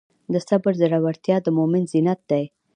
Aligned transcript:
د 0.33 0.33
صبر 0.47 0.73
زړورتیا 0.81 1.37
د 1.41 1.47
مؤمن 1.57 1.83
زینت 1.91 2.19
دی. 2.31 2.43